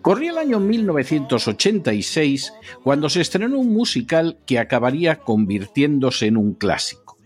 Corría 0.00 0.30
el 0.30 0.38
año 0.38 0.60
1986 0.60 2.52
cuando 2.82 3.08
se 3.08 3.20
estrenó 3.20 3.58
un 3.58 3.72
musical 3.72 4.38
que 4.46 4.58
acabaría 4.58 5.20
convirtiéndose 5.20 6.26
en 6.26 6.36
un 6.36 6.54
clásico. 6.54 7.18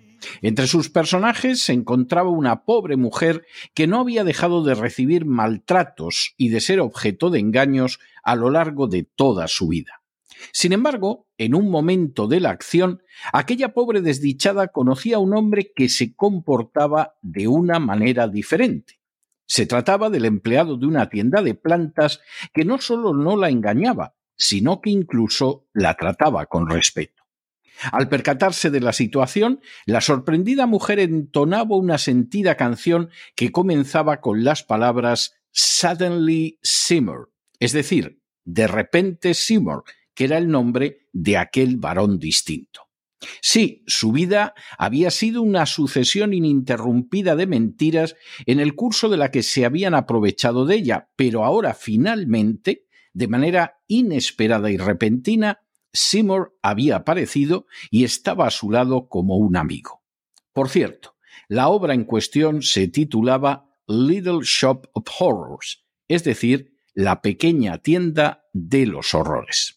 Entre 0.43 0.67
sus 0.67 0.91
personajes 0.91 1.63
se 1.63 1.73
encontraba 1.73 2.31
una 2.31 2.65
pobre 2.65 2.97
mujer 2.97 3.47
que 3.75 3.87
no 3.87 4.01
había 4.01 4.25
dejado 4.25 4.65
de 4.65 4.75
recibir 4.75 5.25
maltratos 5.25 6.35
y 6.37 6.49
de 6.49 6.61
ser 6.61 6.81
objeto 6.81 7.31
de 7.31 7.39
engaños 7.39 8.01
a 8.23 8.35
lo 8.35 8.51
largo 8.51 8.87
de 8.89 9.05
toda 9.05 9.49
su 9.49 9.69
vida. 9.69 10.03
Sin 10.53 10.73
embargo, 10.73 11.27
en 11.39 11.55
un 11.55 11.71
momento 11.71 12.27
de 12.27 12.41
la 12.41 12.51
acción, 12.51 13.03
aquella 13.33 13.73
pobre 13.73 14.01
desdichada 14.01 14.69
conocía 14.69 15.17
a 15.17 15.21
un 15.21 15.35
hombre 15.35 15.73
que 15.75 15.89
se 15.89 16.15
comportaba 16.15 17.17
de 17.23 17.49
una 17.49 17.79
manera 17.79 18.29
diferente. 18.29 19.01
Se 19.47 19.67
trataba 19.67 20.11
del 20.11 20.25
empleado 20.25 20.77
de 20.77 20.87
una 20.87 21.09
tienda 21.09 21.43
de 21.43 21.55
plantas 21.55 22.21
que 22.53 22.65
no 22.65 22.79
solo 22.79 23.15
no 23.15 23.37
la 23.37 23.49
engañaba, 23.49 24.15
sino 24.37 24.81
que 24.81 24.91
incluso 24.91 25.67
la 25.73 25.95
trataba 25.95 26.47
con 26.47 26.69
respeto. 26.69 27.25
Al 27.93 28.09
percatarse 28.09 28.71
de 28.71 28.81
la 28.81 28.93
situación, 28.93 29.61
la 29.85 30.01
sorprendida 30.01 30.67
mujer 30.67 30.99
entonaba 30.99 31.77
una 31.77 31.99
sentida 31.99 32.57
canción 32.57 33.11
que 33.35 33.53
comenzaba 33.53 34.21
con 34.21 34.45
las 34.45 34.63
palabras 34.63 35.35
Suddenly 35.53 36.59
Seymour, 36.63 37.33
es 37.59 37.73
decir, 37.73 38.21
de 38.45 38.67
repente 38.67 39.35
Seymour, 39.35 39.85
que 40.15 40.25
era 40.25 40.39
el 40.39 40.49
nombre 40.49 41.09
de 41.13 41.37
aquel 41.37 41.77
varón 41.77 42.19
distinto. 42.19 42.86
Sí, 43.41 43.83
su 43.87 44.13
vida 44.13 44.55
había 44.79 45.11
sido 45.11 45.43
una 45.43 45.67
sucesión 45.67 46.35
ininterrumpida 46.35 47.35
de 47.35 47.47
mentiras 47.47 48.17
en 48.45 48.61
el 48.61 48.75
curso 48.75 49.09
de 49.09 49.17
la 49.17 49.31
que 49.31 49.43
se 49.43 49.65
habían 49.65 49.95
aprovechado 49.95 50.67
de 50.67 50.77
ella, 50.77 51.09
pero 51.17 51.45
ahora 51.45 51.75
finalmente, 51.75 52.87
de 53.13 53.29
manera 53.29 53.81
inesperada 53.87 54.71
y 54.71 54.77
repentina, 54.77 55.61
Seymour 55.93 56.59
había 56.63 56.97
aparecido 56.97 57.67
y 57.91 58.05
estaba 58.05 58.47
a 58.47 58.51
su 58.51 58.71
lado 58.71 59.09
como 59.09 59.37
un 59.37 59.57
amigo. 59.57 60.03
Por 60.53 60.69
cierto, 60.69 61.17
la 61.49 61.69
obra 61.69 61.95
en 61.95 62.05
cuestión 62.05 62.63
se 62.63 62.89
titulaba 62.89 63.71
Little 63.87 64.41
Shop 64.43 64.89
of 64.93 65.07
Horrors, 65.19 65.85
es 66.09 66.25
decir, 66.25 66.75
la 66.93 67.23
pequeña 67.23 67.79
tienda 67.79 68.45
de 68.53 68.87
los 68.87 69.15
horrores. 69.15 69.76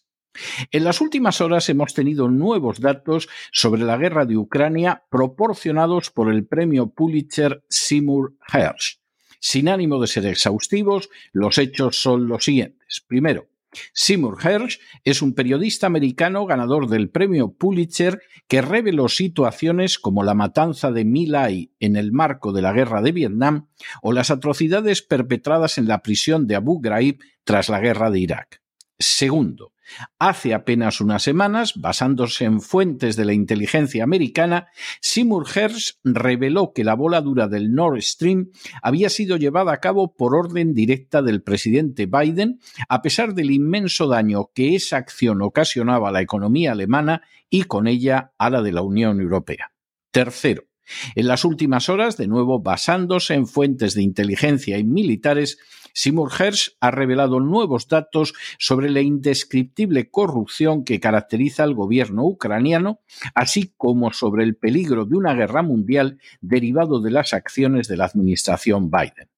En 0.70 0.84
las 0.84 1.00
últimas 1.00 1.40
horas 1.40 1.68
hemos 1.68 1.94
tenido 1.94 2.28
nuevos 2.28 2.80
datos 2.80 3.28
sobre 3.52 3.82
la 3.82 3.96
guerra 3.96 4.26
de 4.26 4.36
Ucrania 4.36 5.04
proporcionados 5.10 6.10
por 6.10 6.32
el 6.32 6.46
premio 6.46 6.90
Pulitzer 6.90 7.64
Seymour 7.68 8.34
Hersh. 8.52 9.00
Sin 9.40 9.68
ánimo 9.68 10.00
de 10.00 10.06
ser 10.06 10.26
exhaustivos, 10.26 11.08
los 11.32 11.58
hechos 11.58 12.00
son 12.00 12.28
los 12.28 12.44
siguientes. 12.44 13.02
Primero, 13.06 13.48
Seymour 13.92 14.38
Hersh 14.44 14.80
es 15.04 15.22
un 15.22 15.34
periodista 15.34 15.86
americano 15.86 16.44
ganador 16.44 16.88
del 16.88 17.08
premio 17.08 17.52
Pulitzer 17.52 18.20
que 18.48 18.62
reveló 18.62 19.08
situaciones 19.08 19.98
como 19.98 20.24
la 20.24 20.34
matanza 20.34 20.90
de 20.90 21.04
My 21.04 21.26
Lai 21.26 21.72
en 21.78 21.96
el 21.96 22.12
marco 22.12 22.52
de 22.52 22.62
la 22.62 22.72
guerra 22.72 23.00
de 23.00 23.12
Vietnam 23.12 23.68
o 24.02 24.12
las 24.12 24.30
atrocidades 24.30 25.02
perpetradas 25.02 25.78
en 25.78 25.86
la 25.86 26.02
prisión 26.02 26.46
de 26.46 26.56
Abu 26.56 26.80
Ghraib 26.80 27.20
tras 27.44 27.68
la 27.68 27.80
guerra 27.80 28.10
de 28.10 28.20
Irak. 28.20 28.60
Segundo, 29.00 29.72
Hace 30.18 30.54
apenas 30.54 31.00
unas 31.00 31.22
semanas, 31.22 31.74
basándose 31.76 32.44
en 32.44 32.60
fuentes 32.60 33.16
de 33.16 33.24
la 33.24 33.32
inteligencia 33.32 34.04
americana, 34.04 34.68
Seymour 35.00 35.46
Hersh 35.52 35.94
reveló 36.04 36.72
que 36.72 36.84
la 36.84 36.94
voladura 36.94 37.48
del 37.48 37.72
Nord 37.72 38.00
Stream 38.02 38.50
había 38.82 39.08
sido 39.08 39.36
llevada 39.36 39.72
a 39.72 39.80
cabo 39.80 40.14
por 40.14 40.34
orden 40.34 40.74
directa 40.74 41.22
del 41.22 41.42
presidente 41.42 42.06
Biden, 42.06 42.60
a 42.88 43.02
pesar 43.02 43.34
del 43.34 43.50
inmenso 43.50 44.06
daño 44.06 44.50
que 44.54 44.74
esa 44.74 44.96
acción 44.98 45.42
ocasionaba 45.42 46.10
a 46.10 46.12
la 46.12 46.22
economía 46.22 46.72
alemana 46.72 47.22
y 47.48 47.64
con 47.64 47.86
ella 47.86 48.32
a 48.38 48.50
la 48.50 48.62
de 48.62 48.72
la 48.72 48.82
Unión 48.82 49.20
Europea. 49.20 49.72
Tercero, 50.12 50.69
en 51.14 51.26
las 51.26 51.44
últimas 51.44 51.88
horas, 51.88 52.16
de 52.16 52.26
nuevo 52.26 52.60
basándose 52.60 53.34
en 53.34 53.46
fuentes 53.46 53.94
de 53.94 54.02
inteligencia 54.02 54.78
y 54.78 54.84
militares, 54.84 55.58
Seymour 55.92 56.30
Hersh 56.38 56.76
ha 56.80 56.90
revelado 56.90 57.40
nuevos 57.40 57.88
datos 57.88 58.34
sobre 58.58 58.90
la 58.90 59.00
indescriptible 59.00 60.10
corrupción 60.10 60.84
que 60.84 61.00
caracteriza 61.00 61.64
al 61.64 61.74
gobierno 61.74 62.24
ucraniano, 62.24 63.00
así 63.34 63.74
como 63.76 64.12
sobre 64.12 64.44
el 64.44 64.56
peligro 64.56 65.04
de 65.04 65.16
una 65.16 65.34
guerra 65.34 65.62
mundial 65.62 66.18
derivado 66.40 67.00
de 67.00 67.10
las 67.10 67.32
acciones 67.32 67.88
de 67.88 67.96
la 67.96 68.06
administración 68.06 68.90
Biden. 68.90 69.28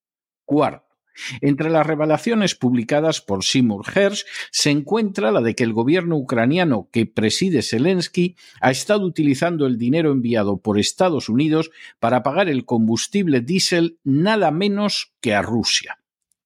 Cuarto, 0.45 0.92
entre 1.41 1.71
las 1.71 1.87
revelaciones 1.87 2.55
publicadas 2.55 3.21
por 3.21 3.45
Seymour 3.45 3.85
Hersh 3.95 4.25
se 4.51 4.71
encuentra 4.71 5.33
la 5.33 5.41
de 5.41 5.55
que 5.55 5.65
el 5.65 5.73
gobierno 5.73 6.17
ucraniano 6.17 6.89
que 6.93 7.07
preside 7.07 7.63
Zelensky 7.63 8.37
ha 8.61 8.71
estado 8.71 9.05
utilizando 9.07 9.67
el 9.67 9.79
dinero 9.79 10.13
enviado 10.13 10.59
por 10.59 10.79
Estados 10.79 11.29
Unidos 11.29 11.71
para 12.01 12.23
pagar 12.23 12.49
el 12.49 12.65
combustible 12.65 13.41
diésel 13.41 13.99
nada 14.05 14.51
menos 14.51 15.13
que 15.21 15.35
a 15.35 15.43
Rusia. 15.43 16.02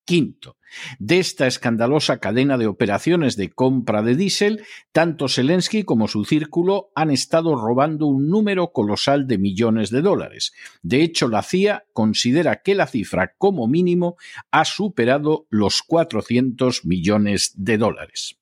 Quinto, 0.06 0.56
de 1.00 1.18
esta 1.18 1.48
escandalosa 1.48 2.18
cadena 2.18 2.56
de 2.58 2.68
operaciones 2.68 3.36
de 3.36 3.50
compra 3.50 4.02
de 4.02 4.14
diésel, 4.14 4.64
tanto 4.92 5.28
Zelensky 5.28 5.82
como 5.82 6.06
su 6.06 6.24
círculo 6.24 6.90
han 6.94 7.10
estado 7.10 7.56
robando 7.56 8.06
un 8.06 8.28
número 8.28 8.70
colosal 8.70 9.26
de 9.26 9.38
millones 9.38 9.90
de 9.90 10.02
dólares. 10.02 10.52
De 10.82 11.02
hecho, 11.02 11.26
la 11.26 11.42
CIA 11.42 11.84
considera 11.92 12.62
que 12.62 12.76
la 12.76 12.86
cifra 12.86 13.34
como 13.36 13.66
mínimo 13.66 14.16
ha 14.52 14.64
superado 14.64 15.46
los 15.50 15.82
400 15.82 16.84
millones 16.84 17.52
de 17.56 17.76
dólares. 17.76 18.38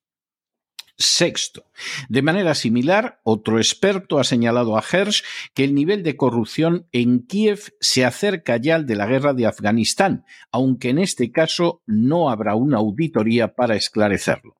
Sexto, 0.97 1.65
de 2.07 2.21
manera 2.21 2.55
similar, 2.55 3.19
otro 3.23 3.57
experto 3.57 4.17
ha 4.17 4.23
señalado 4.23 4.77
a 4.77 4.83
Hersh 4.89 5.23
que 5.53 5.65
el 5.65 5.75
nivel 5.75 6.03
de 6.03 6.15
corrupción 6.15 6.87
en 6.93 7.25
Kiev 7.25 7.73
se 7.81 8.05
acerca 8.05 8.55
ya 8.55 8.75
al 8.75 8.85
de 8.85 8.95
la 8.95 9.05
guerra 9.05 9.33
de 9.33 9.45
Afganistán, 9.45 10.23
aunque 10.53 10.89
en 10.89 10.99
este 10.99 11.31
caso 11.31 11.81
no 11.85 12.29
habrá 12.29 12.55
una 12.55 12.77
auditoría 12.77 13.55
para 13.55 13.75
esclarecerlo. 13.75 14.55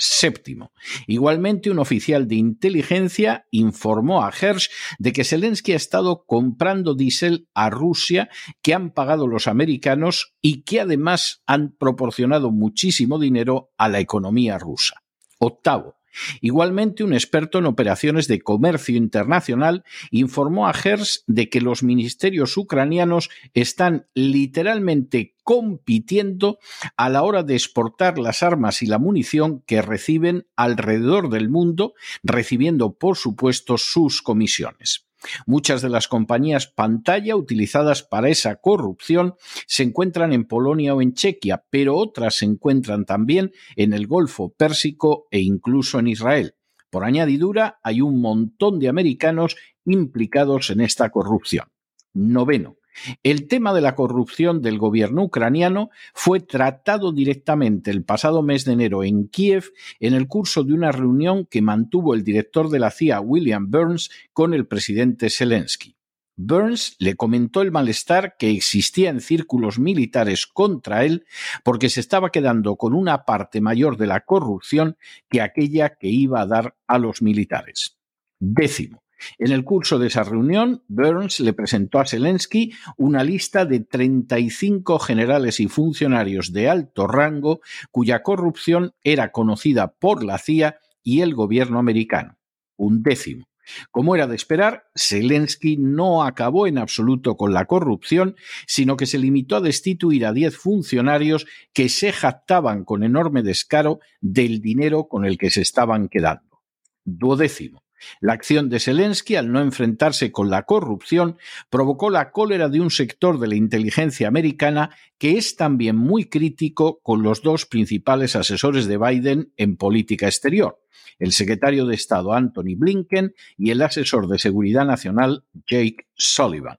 Séptimo. 0.00 0.72
Igualmente, 1.08 1.70
un 1.70 1.80
oficial 1.80 2.28
de 2.28 2.36
inteligencia 2.36 3.46
informó 3.50 4.24
a 4.24 4.30
Hersh 4.30 4.70
de 4.98 5.12
que 5.12 5.24
Zelensky 5.24 5.72
ha 5.72 5.76
estado 5.76 6.24
comprando 6.24 6.94
diésel 6.94 7.48
a 7.52 7.68
Rusia 7.68 8.30
que 8.62 8.74
han 8.74 8.90
pagado 8.90 9.26
los 9.26 9.48
americanos 9.48 10.34
y 10.40 10.62
que 10.62 10.80
además 10.80 11.42
han 11.46 11.72
proporcionado 11.76 12.52
muchísimo 12.52 13.18
dinero 13.18 13.70
a 13.76 13.88
la 13.88 13.98
economía 13.98 14.56
rusa. 14.58 15.02
Octavo, 15.38 15.98
Igualmente, 16.40 17.04
un 17.04 17.12
experto 17.12 17.58
en 17.58 17.66
operaciones 17.66 18.28
de 18.28 18.40
comercio 18.40 18.96
internacional 18.96 19.84
informó 20.10 20.68
a 20.68 20.72
Hers 20.72 21.24
de 21.26 21.48
que 21.48 21.60
los 21.60 21.82
ministerios 21.82 22.56
ucranianos 22.56 23.30
están 23.54 24.06
literalmente 24.14 25.34
compitiendo 25.44 26.58
a 26.96 27.08
la 27.08 27.22
hora 27.22 27.42
de 27.42 27.54
exportar 27.54 28.18
las 28.18 28.42
armas 28.42 28.82
y 28.82 28.86
la 28.86 28.98
munición 28.98 29.62
que 29.66 29.82
reciben 29.82 30.46
alrededor 30.56 31.30
del 31.30 31.48
mundo, 31.48 31.94
recibiendo, 32.22 32.98
por 32.98 33.16
supuesto, 33.16 33.78
sus 33.78 34.22
comisiones. 34.22 35.07
Muchas 35.46 35.82
de 35.82 35.88
las 35.88 36.08
compañías 36.08 36.66
pantalla 36.66 37.36
utilizadas 37.36 38.02
para 38.02 38.28
esa 38.28 38.56
corrupción 38.56 39.34
se 39.66 39.82
encuentran 39.82 40.32
en 40.32 40.44
Polonia 40.44 40.94
o 40.94 41.02
en 41.02 41.14
Chequia, 41.14 41.64
pero 41.70 41.96
otras 41.96 42.36
se 42.36 42.44
encuentran 42.44 43.04
también 43.04 43.52
en 43.76 43.92
el 43.92 44.06
Golfo 44.06 44.54
Pérsico 44.56 45.26
e 45.30 45.40
incluso 45.40 45.98
en 45.98 46.08
Israel. 46.08 46.54
Por 46.90 47.04
añadidura, 47.04 47.78
hay 47.82 48.00
un 48.00 48.20
montón 48.20 48.78
de 48.78 48.88
americanos 48.88 49.56
implicados 49.84 50.70
en 50.70 50.80
esta 50.80 51.10
corrupción. 51.10 51.66
Noveno. 52.14 52.77
El 53.22 53.48
tema 53.48 53.72
de 53.72 53.80
la 53.80 53.94
corrupción 53.94 54.62
del 54.62 54.78
gobierno 54.78 55.24
ucraniano 55.24 55.90
fue 56.14 56.40
tratado 56.40 57.12
directamente 57.12 57.90
el 57.90 58.04
pasado 58.04 58.42
mes 58.42 58.64
de 58.64 58.72
enero 58.72 59.04
en 59.04 59.28
Kiev 59.28 59.72
en 60.00 60.14
el 60.14 60.26
curso 60.28 60.64
de 60.64 60.74
una 60.74 60.92
reunión 60.92 61.46
que 61.46 61.62
mantuvo 61.62 62.14
el 62.14 62.24
director 62.24 62.70
de 62.70 62.78
la 62.78 62.90
CIA, 62.90 63.20
William 63.20 63.70
Burns, 63.70 64.10
con 64.32 64.54
el 64.54 64.66
presidente 64.66 65.30
Zelensky. 65.30 65.98
Burns 66.40 66.94
le 67.00 67.16
comentó 67.16 67.62
el 67.62 67.72
malestar 67.72 68.36
que 68.38 68.50
existía 68.50 69.10
en 69.10 69.20
círculos 69.20 69.80
militares 69.80 70.46
contra 70.46 71.04
él 71.04 71.26
porque 71.64 71.88
se 71.88 71.98
estaba 71.98 72.30
quedando 72.30 72.76
con 72.76 72.94
una 72.94 73.24
parte 73.24 73.60
mayor 73.60 73.96
de 73.96 74.06
la 74.06 74.20
corrupción 74.20 74.96
que 75.28 75.40
aquella 75.40 75.96
que 75.96 76.06
iba 76.06 76.40
a 76.40 76.46
dar 76.46 76.76
a 76.86 76.98
los 76.98 77.22
militares. 77.22 77.98
Décimo. 78.38 79.02
En 79.38 79.52
el 79.52 79.64
curso 79.64 79.98
de 79.98 80.08
esa 80.08 80.24
reunión, 80.24 80.82
Burns 80.88 81.40
le 81.40 81.52
presentó 81.52 81.98
a 81.98 82.06
Zelensky 82.06 82.72
una 82.96 83.24
lista 83.24 83.64
de 83.64 83.80
35 83.80 84.98
generales 84.98 85.60
y 85.60 85.68
funcionarios 85.68 86.52
de 86.52 86.68
alto 86.68 87.06
rango 87.06 87.60
cuya 87.90 88.22
corrupción 88.22 88.94
era 89.02 89.32
conocida 89.32 89.94
por 89.94 90.24
la 90.24 90.38
CIA 90.38 90.78
y 91.02 91.20
el 91.20 91.34
gobierno 91.34 91.78
americano. 91.78 92.36
Un 92.76 93.02
décimo. 93.02 93.48
Como 93.90 94.14
era 94.14 94.26
de 94.26 94.36
esperar, 94.36 94.84
Zelensky 94.96 95.76
no 95.76 96.24
acabó 96.24 96.66
en 96.66 96.78
absoluto 96.78 97.36
con 97.36 97.52
la 97.52 97.66
corrupción, 97.66 98.36
sino 98.66 98.96
que 98.96 99.06
se 99.06 99.18
limitó 99.18 99.56
a 99.56 99.60
destituir 99.60 100.24
a 100.26 100.32
diez 100.32 100.56
funcionarios 100.56 101.46
que 101.72 101.88
se 101.88 102.12
jactaban 102.12 102.84
con 102.84 103.02
enorme 103.02 103.42
descaro 103.42 104.00
del 104.20 104.60
dinero 104.60 105.08
con 105.08 105.24
el 105.24 105.38
que 105.38 105.50
se 105.50 105.60
estaban 105.60 106.08
quedando. 106.08 106.62
Duodécimo. 107.04 107.82
La 108.20 108.32
acción 108.32 108.68
de 108.68 108.80
Zelensky, 108.80 109.36
al 109.36 109.52
no 109.52 109.60
enfrentarse 109.60 110.32
con 110.32 110.50
la 110.50 110.64
corrupción, 110.64 111.38
provocó 111.70 112.10
la 112.10 112.30
cólera 112.30 112.68
de 112.68 112.80
un 112.80 112.90
sector 112.90 113.38
de 113.38 113.48
la 113.48 113.54
inteligencia 113.54 114.28
americana 114.28 114.90
que 115.18 115.38
es 115.38 115.56
también 115.56 115.96
muy 115.96 116.26
crítico 116.26 117.00
con 117.02 117.22
los 117.22 117.42
dos 117.42 117.66
principales 117.66 118.36
asesores 118.36 118.86
de 118.86 118.98
Biden 118.98 119.52
en 119.56 119.76
política 119.76 120.26
exterior, 120.26 120.80
el 121.18 121.32
secretario 121.32 121.86
de 121.86 121.94
Estado 121.94 122.32
Anthony 122.32 122.76
Blinken 122.76 123.34
y 123.56 123.70
el 123.70 123.82
asesor 123.82 124.28
de 124.28 124.38
Seguridad 124.38 124.86
Nacional 124.86 125.44
Jake 125.66 126.06
Sullivan. 126.14 126.78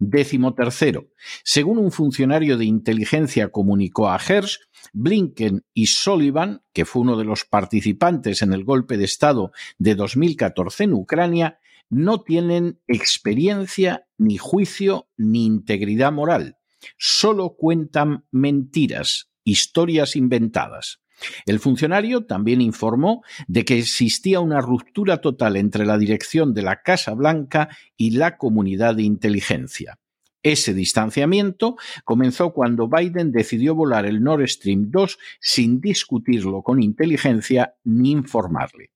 Décimo 0.00 0.54
tercero. 0.54 1.08
Según 1.42 1.78
un 1.78 1.90
funcionario 1.90 2.56
de 2.56 2.64
inteligencia 2.64 3.48
comunicó 3.48 4.08
a 4.08 4.16
Hersh, 4.16 4.58
Blinken 4.92 5.64
y 5.74 5.86
Sullivan, 5.86 6.62
que 6.72 6.84
fue 6.84 7.02
uno 7.02 7.16
de 7.16 7.24
los 7.24 7.44
participantes 7.44 8.42
en 8.42 8.52
el 8.52 8.64
golpe 8.64 8.96
de 8.96 9.04
Estado 9.04 9.50
de 9.78 9.96
2014 9.96 10.84
en 10.84 10.94
Ucrania, 10.94 11.58
no 11.90 12.22
tienen 12.22 12.80
experiencia, 12.86 14.06
ni 14.18 14.36
juicio, 14.36 15.08
ni 15.16 15.46
integridad 15.46 16.12
moral. 16.12 16.58
Solo 16.96 17.56
cuentan 17.56 18.24
mentiras, 18.30 19.30
historias 19.42 20.14
inventadas. 20.14 21.00
El 21.46 21.60
funcionario 21.60 22.24
también 22.24 22.60
informó 22.60 23.22
de 23.46 23.64
que 23.64 23.78
existía 23.78 24.40
una 24.40 24.60
ruptura 24.60 25.20
total 25.20 25.56
entre 25.56 25.84
la 25.86 25.98
dirección 25.98 26.54
de 26.54 26.62
la 26.62 26.82
Casa 26.82 27.14
Blanca 27.14 27.68
y 27.96 28.10
la 28.10 28.36
comunidad 28.36 28.94
de 28.94 29.02
inteligencia. 29.02 29.98
Ese 30.42 30.72
distanciamiento 30.72 31.76
comenzó 32.04 32.52
cuando 32.52 32.88
Biden 32.88 33.32
decidió 33.32 33.74
volar 33.74 34.06
el 34.06 34.22
Nord 34.22 34.46
Stream 34.48 34.90
2 34.90 35.18
sin 35.40 35.80
discutirlo 35.80 36.62
con 36.62 36.82
inteligencia 36.82 37.74
ni 37.84 38.12
informarle. 38.12 38.90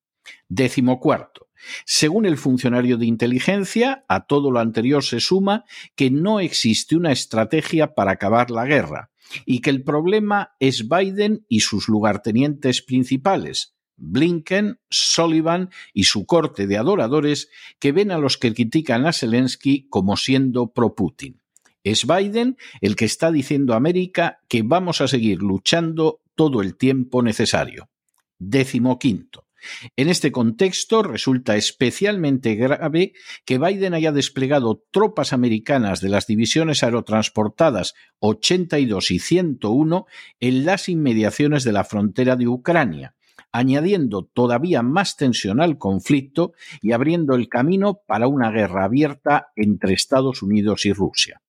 Décimo 0.48 1.00
cuarto. 1.00 1.48
Según 1.84 2.26
el 2.26 2.36
funcionario 2.36 2.96
de 2.96 3.06
inteligencia, 3.06 4.04
a 4.08 4.26
todo 4.26 4.50
lo 4.50 4.60
anterior 4.60 5.04
se 5.04 5.20
suma 5.20 5.64
que 5.94 6.10
no 6.10 6.40
existe 6.40 6.96
una 6.96 7.12
estrategia 7.12 7.94
para 7.94 8.12
acabar 8.12 8.50
la 8.50 8.64
guerra, 8.64 9.11
y 9.44 9.60
que 9.60 9.70
el 9.70 9.82
problema 9.82 10.54
es 10.60 10.88
Biden 10.88 11.44
y 11.48 11.60
sus 11.60 11.88
lugartenientes 11.88 12.82
principales, 12.82 13.74
Blinken, 13.96 14.80
Sullivan 14.90 15.70
y 15.92 16.04
su 16.04 16.26
corte 16.26 16.66
de 16.66 16.76
adoradores 16.76 17.48
que 17.78 17.92
ven 17.92 18.10
a 18.10 18.18
los 18.18 18.36
que 18.36 18.52
critican 18.52 19.06
a 19.06 19.12
Zelensky 19.12 19.86
como 19.88 20.16
siendo 20.16 20.72
pro-Putin. 20.72 21.40
Es 21.84 22.06
Biden 22.06 22.56
el 22.80 22.96
que 22.96 23.04
está 23.04 23.30
diciendo 23.32 23.74
a 23.74 23.76
América 23.76 24.40
que 24.48 24.62
vamos 24.62 25.00
a 25.00 25.08
seguir 25.08 25.42
luchando 25.42 26.20
todo 26.34 26.62
el 26.62 26.76
tiempo 26.76 27.22
necesario. 27.22 27.88
Décimo 28.38 28.98
quinto. 28.98 29.46
En 29.96 30.08
este 30.08 30.32
contexto 30.32 31.02
resulta 31.02 31.56
especialmente 31.56 32.54
grave 32.54 33.12
que 33.44 33.58
Biden 33.58 33.94
haya 33.94 34.12
desplegado 34.12 34.84
tropas 34.90 35.32
americanas 35.32 36.00
de 36.00 36.08
las 36.08 36.26
divisiones 36.26 36.82
aerotransportadas 36.82 37.94
82 38.20 39.10
y 39.10 39.18
101 39.18 40.06
en 40.40 40.64
las 40.64 40.88
inmediaciones 40.88 41.64
de 41.64 41.72
la 41.72 41.84
frontera 41.84 42.36
de 42.36 42.48
Ucrania, 42.48 43.14
añadiendo 43.52 44.24
todavía 44.24 44.82
más 44.82 45.16
tensión 45.16 45.60
al 45.60 45.78
conflicto 45.78 46.52
y 46.80 46.92
abriendo 46.92 47.34
el 47.34 47.48
camino 47.48 48.00
para 48.06 48.26
una 48.26 48.50
guerra 48.50 48.84
abierta 48.84 49.48
entre 49.56 49.94
Estados 49.94 50.42
Unidos 50.42 50.86
y 50.86 50.92
Rusia. 50.92 51.42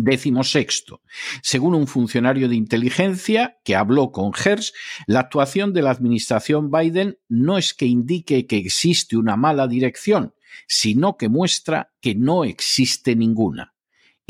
Décimo 0.00 0.44
sexto. 0.44 1.02
Según 1.42 1.74
un 1.74 1.88
funcionario 1.88 2.48
de 2.48 2.54
inteligencia 2.54 3.58
que 3.64 3.74
habló 3.74 4.12
con 4.12 4.30
Hersh, 4.32 4.72
la 5.08 5.20
actuación 5.20 5.72
de 5.72 5.82
la 5.82 5.90
administración 5.90 6.70
Biden 6.70 7.18
no 7.28 7.58
es 7.58 7.74
que 7.74 7.86
indique 7.86 8.46
que 8.46 8.58
existe 8.58 9.16
una 9.16 9.36
mala 9.36 9.66
dirección, 9.66 10.34
sino 10.68 11.16
que 11.16 11.28
muestra 11.28 11.92
que 12.00 12.14
no 12.14 12.44
existe 12.44 13.16
ninguna. 13.16 13.74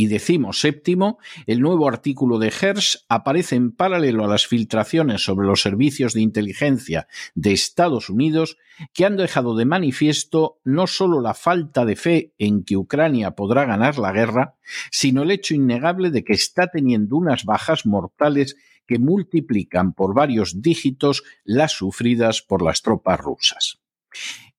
Y 0.00 0.06
decimos 0.06 0.61
séptimo, 0.61 1.19
el 1.49 1.59
nuevo 1.59 1.89
artículo 1.89 2.39
de 2.39 2.53
Hersh 2.53 2.99
aparece 3.09 3.56
en 3.56 3.72
paralelo 3.72 4.25
a 4.25 4.29
las 4.29 4.46
filtraciones 4.46 5.25
sobre 5.25 5.49
los 5.49 5.61
servicios 5.61 6.15
de 6.15 6.20
inteligencia 6.20 7.08
de 7.34 7.51
Estados 7.51 8.08
Unidos 8.08 8.58
que 8.94 9.05
han 9.05 9.17
dejado 9.17 9.56
de 9.56 9.65
manifiesto 9.65 10.61
no 10.63 10.87
solo 10.87 11.20
la 11.20 11.34
falta 11.34 11.84
de 11.84 11.96
fe 11.96 12.32
en 12.39 12.63
que 12.63 12.77
Ucrania 12.77 13.32
podrá 13.32 13.65
ganar 13.65 13.99
la 13.99 14.13
guerra, 14.13 14.55
sino 14.93 15.25
el 15.25 15.32
hecho 15.32 15.56
innegable 15.56 16.13
de 16.13 16.22
que 16.22 16.34
está 16.34 16.69
teniendo 16.69 17.17
unas 17.17 17.44
bajas 17.44 17.84
mortales 17.84 18.55
que 18.87 19.01
multiplican 19.01 19.94
por 19.94 20.15
varios 20.15 20.63
dígitos 20.63 21.25
las 21.43 21.72
sufridas 21.72 22.41
por 22.41 22.63
las 22.63 22.82
tropas 22.82 23.19
rusas. 23.19 23.81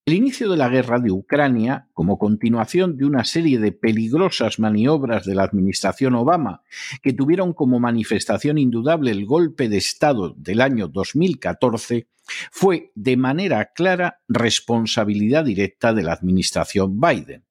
El 0.06 0.14
inicio 0.14 0.48
de 0.50 0.56
la 0.56 0.68
guerra 0.68 0.98
de 0.98 1.12
Ucrania, 1.12 1.88
como 1.92 2.18
continuación 2.18 2.96
de 2.96 3.04
una 3.04 3.24
serie 3.24 3.58
de 3.58 3.72
peligrosas 3.72 4.58
maniobras 4.58 5.26
de 5.26 5.34
la 5.34 5.44
administración 5.44 6.14
Obama, 6.14 6.62
que 7.02 7.12
tuvieron 7.12 7.52
como 7.52 7.78
manifestación 7.80 8.56
indudable 8.58 9.10
el 9.10 9.26
golpe 9.26 9.68
de 9.68 9.76
Estado 9.76 10.34
del 10.36 10.62
año 10.62 10.88
2014, 10.88 12.08
fue 12.50 12.92
de 12.94 13.16
manera 13.16 13.72
clara 13.74 14.20
responsabilidad 14.26 15.44
directa 15.44 15.92
de 15.92 16.02
la 16.02 16.14
administración 16.14 16.98
Biden. 17.00 17.44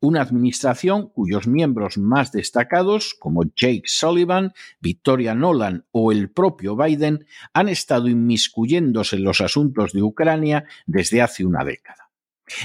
Una 0.00 0.22
administración 0.22 1.08
cuyos 1.08 1.46
miembros 1.46 1.98
más 1.98 2.32
destacados, 2.32 3.14
como 3.18 3.44
Jake 3.44 3.82
Sullivan, 3.84 4.52
Victoria 4.80 5.34
Nolan 5.34 5.84
o 5.92 6.12
el 6.12 6.30
propio 6.30 6.76
Biden, 6.76 7.26
han 7.52 7.68
estado 7.68 8.08
inmiscuyéndose 8.08 9.16
en 9.16 9.24
los 9.24 9.40
asuntos 9.40 9.92
de 9.92 10.02
Ucrania 10.02 10.64
desde 10.86 11.22
hace 11.22 11.44
una 11.44 11.64
década. 11.64 12.09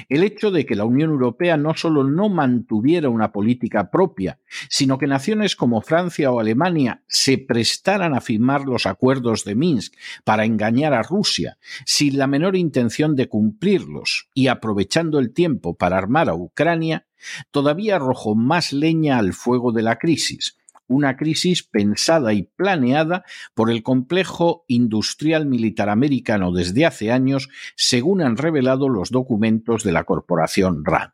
El 0.10 0.24
hecho 0.24 0.52
de 0.52 0.66
que 0.66 0.76
la 0.76 0.86
Unión 0.86 1.12
Europea 1.12 1.58
no 1.58 1.74
solo 1.76 2.04
no 2.04 2.30
mantuviera 2.30 3.10
una 3.10 3.32
política 3.32 3.92
propia, 3.92 4.40
sino 4.70 4.98
que 4.98 5.08
naciones 5.08 5.56
como 5.56 5.82
Francia 5.82 6.32
o 6.32 6.40
Alemania 6.40 7.04
se 7.08 7.38
prestaran 7.38 8.14
a 8.14 8.22
firmar 8.22 8.66
los 8.66 8.86
acuerdos 8.86 9.44
de 9.44 9.56
Minsk 9.56 9.94
para 10.24 10.46
engañar 10.46 10.94
a 10.94 11.04
Rusia, 11.04 11.58
sin 11.86 12.18
la 12.18 12.28
menor 12.28 12.56
intención 12.56 13.16
de 13.16 13.28
cumplirlos 13.28 14.30
y 14.34 14.48
aprovechando 14.48 15.20
el 15.20 15.34
tiempo 15.34 15.76
para 15.76 15.98
armar 15.98 16.30
a 16.30 16.36
Ucrania, 16.36 17.06
todavía 17.52 17.96
arrojó 17.96 18.36
más 18.36 18.74
leña 18.74 19.18
al 19.18 19.34
fuego 19.34 19.72
de 19.72 19.82
la 19.82 19.98
crisis, 19.98 20.58
una 20.88 21.18
crisis 21.18 21.64
pensada 21.64 22.34
y 22.34 22.44
planeada 22.44 23.24
por 23.54 23.72
el 23.72 23.84
complejo 23.84 24.66
industrial 24.68 25.46
militar 25.46 25.90
americano 25.90 26.52
desde 26.52 26.86
hace 26.86 27.12
años, 27.12 27.50
según 27.76 28.22
han 28.22 28.38
revelado 28.38 28.90
los 28.90 29.10
documentos 29.12 29.84
de 29.84 29.92
la 29.92 30.04
corporación 30.04 30.84
RAND. 30.86 31.12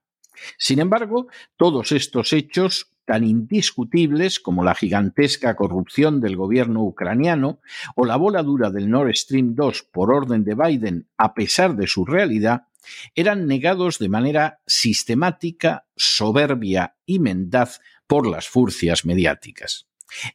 Sin 0.57 0.79
embargo, 0.79 1.27
todos 1.57 1.91
estos 1.91 2.33
hechos 2.33 2.91
tan 3.05 3.23
indiscutibles 3.23 4.39
como 4.39 4.63
la 4.63 4.75
gigantesca 4.75 5.55
corrupción 5.55 6.21
del 6.21 6.35
gobierno 6.35 6.83
ucraniano 6.83 7.59
o 7.95 8.05
la 8.05 8.15
voladura 8.15 8.69
del 8.69 8.89
Nord 8.89 9.13
Stream 9.15 9.55
2 9.55 9.83
por 9.91 10.13
orden 10.13 10.43
de 10.43 10.55
Biden 10.55 11.07
a 11.17 11.33
pesar 11.33 11.75
de 11.75 11.87
su 11.87 12.05
realidad, 12.05 12.67
eran 13.15 13.47
negados 13.47 13.99
de 13.99 14.09
manera 14.09 14.61
sistemática, 14.65 15.85
soberbia 15.95 16.95
y 17.05 17.19
mendaz 17.19 17.79
por 18.07 18.27
las 18.27 18.47
furcias 18.47 19.05
mediáticas. 19.05 19.87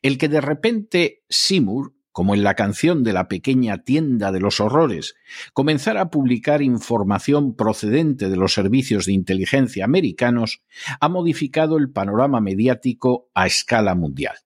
El 0.02 0.18
que 0.18 0.28
de 0.28 0.40
repente 0.40 1.24
Seymour, 1.28 1.94
como 2.12 2.34
en 2.34 2.42
la 2.42 2.54
canción 2.54 3.04
de 3.04 3.12
la 3.12 3.28
pequeña 3.28 3.84
tienda 3.84 4.32
de 4.32 4.40
los 4.40 4.60
horrores, 4.60 5.14
comenzara 5.52 6.00
a 6.00 6.10
publicar 6.10 6.62
información 6.62 7.54
procedente 7.54 8.30
de 8.30 8.36
los 8.36 8.54
servicios 8.54 9.04
de 9.04 9.12
inteligencia 9.12 9.84
americanos, 9.84 10.62
ha 10.98 11.10
modificado 11.10 11.76
el 11.76 11.90
panorama 11.90 12.40
mediático 12.40 13.28
a 13.34 13.46
escala 13.46 13.94
mundial. 13.94 14.36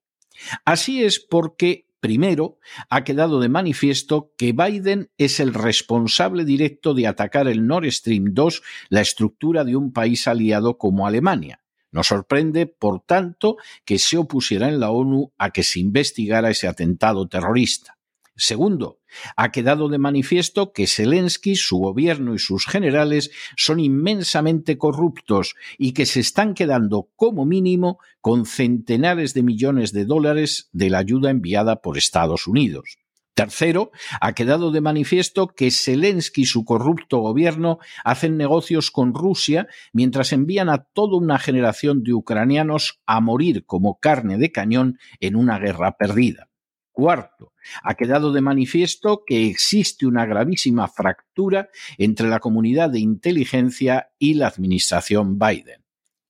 Así 0.64 1.04
es 1.04 1.20
porque 1.20 1.86
Primero, 2.00 2.58
ha 2.88 3.04
quedado 3.04 3.40
de 3.40 3.50
manifiesto 3.50 4.32
que 4.38 4.52
Biden 4.52 5.10
es 5.18 5.38
el 5.38 5.52
responsable 5.52 6.44
directo 6.44 6.94
de 6.94 7.06
atacar 7.06 7.46
el 7.46 7.66
Nord 7.66 7.90
Stream 7.90 8.32
2, 8.32 8.62
la 8.88 9.02
estructura 9.02 9.64
de 9.64 9.76
un 9.76 9.92
país 9.92 10.26
aliado 10.26 10.78
como 10.78 11.06
Alemania. 11.06 11.62
Nos 11.92 12.06
sorprende, 12.06 12.66
por 12.66 13.00
tanto, 13.00 13.56
que 13.84 13.98
se 13.98 14.16
opusiera 14.16 14.68
en 14.68 14.80
la 14.80 14.90
ONU 14.90 15.32
a 15.36 15.50
que 15.50 15.62
se 15.62 15.80
investigara 15.80 16.50
ese 16.50 16.68
atentado 16.68 17.28
terrorista. 17.28 17.99
Segundo, 18.40 19.00
ha 19.36 19.52
quedado 19.52 19.90
de 19.90 19.98
manifiesto 19.98 20.72
que 20.72 20.86
Zelensky, 20.86 21.56
su 21.56 21.76
gobierno 21.76 22.34
y 22.34 22.38
sus 22.38 22.64
generales 22.64 23.30
son 23.54 23.80
inmensamente 23.80 24.78
corruptos 24.78 25.56
y 25.76 25.92
que 25.92 26.06
se 26.06 26.20
están 26.20 26.54
quedando 26.54 27.10
como 27.16 27.44
mínimo 27.44 27.98
con 28.22 28.46
centenares 28.46 29.34
de 29.34 29.42
millones 29.42 29.92
de 29.92 30.06
dólares 30.06 30.70
de 30.72 30.88
la 30.88 30.98
ayuda 31.00 31.28
enviada 31.28 31.82
por 31.82 31.98
Estados 31.98 32.46
Unidos. 32.46 32.96
Tercero, 33.34 33.90
ha 34.22 34.32
quedado 34.32 34.70
de 34.70 34.80
manifiesto 34.80 35.48
que 35.48 35.70
Zelensky 35.70 36.42
y 36.42 36.46
su 36.46 36.64
corrupto 36.64 37.18
gobierno 37.18 37.78
hacen 38.04 38.38
negocios 38.38 38.90
con 38.90 39.12
Rusia 39.12 39.68
mientras 39.92 40.32
envían 40.32 40.70
a 40.70 40.78
toda 40.78 41.18
una 41.18 41.38
generación 41.38 42.02
de 42.02 42.14
ucranianos 42.14 43.02
a 43.04 43.20
morir 43.20 43.66
como 43.66 43.98
carne 44.00 44.38
de 44.38 44.50
cañón 44.50 44.98
en 45.20 45.36
una 45.36 45.58
guerra 45.58 45.98
perdida. 45.98 46.49
Cuarto, 47.00 47.54
ha 47.82 47.94
quedado 47.94 48.30
de 48.30 48.42
manifiesto 48.42 49.22
que 49.26 49.46
existe 49.46 50.04
una 50.06 50.26
gravísima 50.26 50.86
fractura 50.86 51.70
entre 51.96 52.28
la 52.28 52.40
comunidad 52.40 52.90
de 52.90 53.00
inteligencia 53.00 54.10
y 54.18 54.34
la 54.34 54.48
administración 54.48 55.38
Biden. 55.38 55.82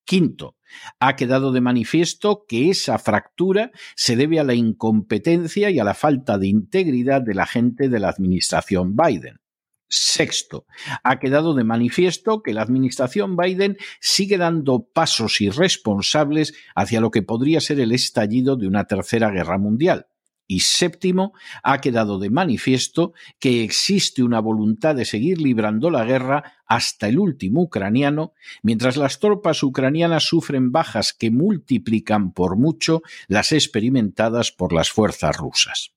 Quinto, 0.05 0.59
ha 1.01 1.17
quedado 1.17 1.51
de 1.51 1.61
manifiesto 1.61 2.45
que 2.47 2.71
esa 2.71 3.01
fractura 3.01 3.73
se 3.97 4.15
debe 4.15 4.39
a 4.39 4.45
la 4.45 4.55
incompetencia 4.55 5.71
y 5.71 5.81
a 5.81 5.85
la 5.85 5.95
falta 5.95 6.39
de 6.39 6.47
integridad 6.47 7.21
de 7.21 7.35
la 7.35 7.47
gente 7.47 7.89
de 7.89 7.99
la 7.99 8.11
administración 8.11 8.95
Biden. 8.95 9.41
Sexto, 9.89 10.67
ha 11.03 11.19
quedado 11.19 11.53
de 11.55 11.65
manifiesto 11.65 12.45
que 12.45 12.55
la 12.55 12.63
administración 12.63 13.37
Biden 13.37 13.77
sigue 13.99 14.39
dando 14.39 14.85
pasos 14.85 15.41
irresponsables 15.41 16.55
hacia 16.77 17.01
lo 17.01 17.11
que 17.11 17.23
podría 17.23 17.61
ser 17.61 17.81
el 17.81 17.91
estallido 17.91 18.55
de 18.55 18.69
una 18.69 18.85
tercera 18.85 19.33
guerra 19.33 19.59
mundial. 19.59 20.07
Y 20.51 20.61
séptimo, 20.61 21.33
ha 21.63 21.81
quedado 21.81 22.19
de 22.19 22.29
manifiesto 22.29 23.13
que 23.39 23.63
existe 23.63 24.25
una 24.25 24.41
voluntad 24.41 24.97
de 24.97 25.05
seguir 25.05 25.41
librando 25.41 25.91
la 25.91 26.05
guerra 26.05 26.55
hasta 26.67 27.07
el 27.07 27.21
último 27.21 27.63
ucraniano, 27.63 28.33
mientras 28.61 28.97
las 28.97 29.21
tropas 29.21 29.63
ucranianas 29.63 30.25
sufren 30.25 30.73
bajas 30.73 31.13
que 31.13 31.31
multiplican 31.31 32.33
por 32.33 32.57
mucho 32.57 33.03
las 33.29 33.53
experimentadas 33.53 34.51
por 34.51 34.73
las 34.73 34.91
fuerzas 34.91 35.37
rusas. 35.37 35.93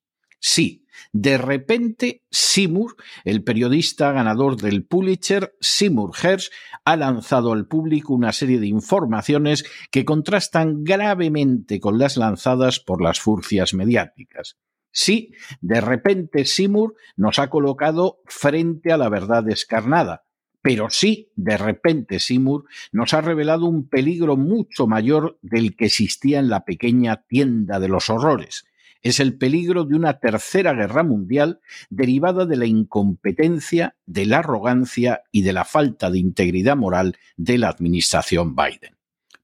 Sí, 0.45 0.85
de 1.13 1.37
repente, 1.37 2.23
Seymour, 2.29 2.97
el 3.23 3.45
periodista 3.45 4.11
ganador 4.11 4.57
del 4.57 4.85
Pulitzer, 4.85 5.55
Seymour 5.61 6.11
Hersh, 6.21 6.49
ha 6.83 6.97
lanzado 6.97 7.53
al 7.53 7.65
público 7.65 8.13
una 8.13 8.33
serie 8.33 8.59
de 8.59 8.67
informaciones 8.67 9.63
que 9.89 10.03
contrastan 10.03 10.83
gravemente 10.83 11.79
con 11.79 11.97
las 11.97 12.17
lanzadas 12.17 12.81
por 12.81 13.01
las 13.01 13.21
furcias 13.21 13.73
mediáticas. 13.73 14.57
Sí, 14.91 15.31
de 15.61 15.79
repente 15.79 16.43
Seymour 16.43 16.95
nos 17.15 17.39
ha 17.39 17.49
colocado 17.49 18.19
frente 18.25 18.91
a 18.91 18.97
la 18.97 19.07
verdad 19.07 19.45
descarnada, 19.45 20.25
pero 20.61 20.89
sí, 20.89 21.31
de 21.37 21.55
repente 21.55 22.19
Seymour 22.19 22.65
nos 22.91 23.13
ha 23.13 23.21
revelado 23.21 23.65
un 23.65 23.87
peligro 23.87 24.35
mucho 24.35 24.87
mayor 24.87 25.39
del 25.41 25.77
que 25.77 25.85
existía 25.85 26.39
en 26.39 26.49
la 26.49 26.65
pequeña 26.65 27.23
tienda 27.27 27.79
de 27.79 27.87
los 27.87 28.09
horrores, 28.09 28.65
es 29.03 29.19
el 29.19 29.37
peligro 29.37 29.83
de 29.83 29.95
una 29.95 30.19
tercera 30.19 30.73
guerra 30.73 31.03
mundial 31.03 31.59
derivada 31.89 32.45
de 32.45 32.55
la 32.55 32.65
incompetencia, 32.65 33.95
de 34.05 34.25
la 34.25 34.39
arrogancia 34.39 35.23
y 35.31 35.43
de 35.43 35.53
la 35.53 35.65
falta 35.65 36.09
de 36.09 36.19
integridad 36.19 36.77
moral 36.77 37.17
de 37.35 37.57
la 37.57 37.67
administración 37.67 38.55
Biden. 38.55 38.95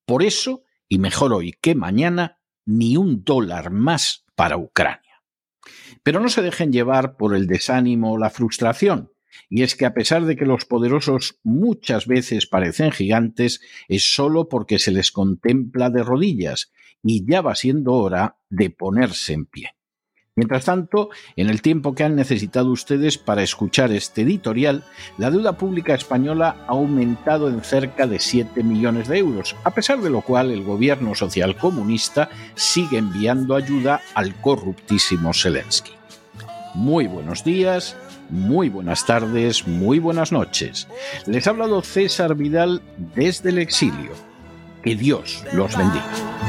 Por 0.05 0.23
eso, 0.23 0.63
y 0.87 0.97
mejor 0.97 1.33
hoy 1.33 1.53
que 1.59 1.75
mañana, 1.75 2.39
ni 2.65 2.97
un 2.97 3.23
dólar 3.23 3.69
más 3.69 4.25
para 4.33 4.57
Ucrania. 4.57 5.21
Pero 6.03 6.21
no 6.21 6.29
se 6.29 6.41
dejen 6.41 6.71
llevar 6.71 7.17
por 7.17 7.35
el 7.35 7.45
desánimo 7.45 8.13
o 8.13 8.17
la 8.17 8.29
frustración. 8.29 9.11
Y 9.49 9.63
es 9.63 9.75
que 9.75 9.85
a 9.85 9.93
pesar 9.93 10.25
de 10.25 10.35
que 10.35 10.45
los 10.45 10.65
poderosos 10.65 11.39
muchas 11.43 12.07
veces 12.07 12.47
parecen 12.47 12.91
gigantes, 12.91 13.61
es 13.87 14.13
solo 14.13 14.47
porque 14.47 14.79
se 14.79 14.91
les 14.91 15.11
contempla 15.11 15.89
de 15.89 16.03
rodillas 16.03 16.71
y 17.03 17.25
ya 17.29 17.41
va 17.41 17.56
siendo 17.56 17.94
hora 17.94 18.38
de 18.50 18.70
ponerse 18.70 19.34
en 19.34 19.46
pie. 19.46 19.72
Mientras 20.39 20.63
tanto, 20.63 21.10
en 21.36 21.50
el 21.50 21.62
tiempo 21.62 21.94
que 21.94 22.06
han 22.06 22.15
necesitado 22.15 22.72
ustedes 22.72 23.18
para 23.18 23.44
escuchar 23.44 23.91
este 23.91 24.22
editorial, 24.22 24.86
la 25.18 25.32
deuda 25.32 25.58
pública 25.58 25.94
española 25.94 26.56
ha 26.65 26.72
aumentado 26.72 27.50
en 27.50 27.62
cerca 27.62 28.08
de 28.08 28.20
7 28.20 28.63
millones 28.63 29.10
de 29.10 29.18
euros, 29.18 29.58
a 29.65 29.72
pesar 29.72 30.00
de 30.00 30.10
lo 30.10 30.22
cual 30.22 30.51
el 30.51 30.63
gobierno 30.63 31.13
social 31.13 31.58
comunista 31.58 32.29
sigue 32.56 33.00
enviando 33.00 33.53
ayuda 33.53 34.00
al 34.13 34.34
corruptísimo 34.39 35.34
Zelensky. 35.34 35.91
Muy 36.74 37.08
buenos 37.08 37.44
días, 37.44 37.98
muy 38.29 38.70
buenas 38.70 39.06
tardes, 39.06 39.68
muy 39.68 40.00
buenas 40.00 40.32
noches. 40.32 40.88
Les 41.25 41.48
ha 41.48 41.50
hablado 41.50 41.82
César 41.82 42.36
Vidal 42.36 42.82
desde 43.13 43.50
el 43.50 43.58
exilio. 43.58 44.12
Que 44.84 44.96
Dios 44.96 45.44
los 45.51 45.75
bendiga. 45.75 46.49